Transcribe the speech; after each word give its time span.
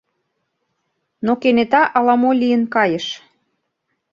Но 1.25 1.31
кенета 1.41 1.83
ала-мо 1.97 2.31
лийын 2.41 2.63
кайыш. 2.75 3.05